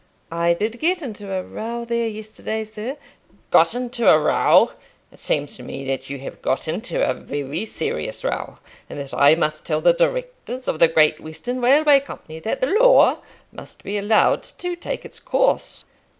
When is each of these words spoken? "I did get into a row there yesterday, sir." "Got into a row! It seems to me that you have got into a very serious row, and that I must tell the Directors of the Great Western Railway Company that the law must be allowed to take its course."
"I 0.31 0.55
did 0.55 0.79
get 0.79 1.03
into 1.03 1.31
a 1.31 1.43
row 1.43 1.85
there 1.85 2.07
yesterday, 2.07 2.63
sir." 2.63 2.97
"Got 3.51 3.75
into 3.75 4.09
a 4.09 4.17
row! 4.17 4.71
It 5.11 5.19
seems 5.19 5.55
to 5.57 5.61
me 5.61 5.85
that 5.85 6.09
you 6.09 6.17
have 6.17 6.41
got 6.41 6.67
into 6.67 7.07
a 7.07 7.13
very 7.13 7.65
serious 7.65 8.23
row, 8.23 8.57
and 8.89 8.97
that 8.97 9.13
I 9.13 9.35
must 9.35 9.63
tell 9.63 9.79
the 9.79 9.93
Directors 9.93 10.67
of 10.67 10.79
the 10.79 10.87
Great 10.87 11.19
Western 11.19 11.61
Railway 11.61 11.99
Company 11.99 12.39
that 12.39 12.61
the 12.61 12.79
law 12.81 13.19
must 13.51 13.83
be 13.83 13.95
allowed 13.99 14.41
to 14.41 14.75
take 14.75 15.05
its 15.05 15.19
course." 15.19 15.85